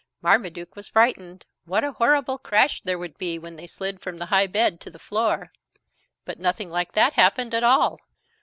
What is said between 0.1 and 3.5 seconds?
Marmaduke was frightened. What a horrible crash there would be